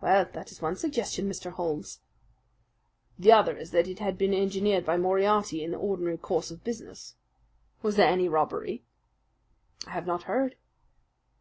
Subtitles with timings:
[0.00, 1.52] "Well, that is one suggestion, Mr.
[1.52, 2.00] Holmes."
[3.16, 6.64] "The other is that it has been engineered by Moriarty in the ordinary course of
[6.64, 7.14] business.
[7.80, 8.82] Was there any robbery?"
[9.86, 10.56] "I have not heard."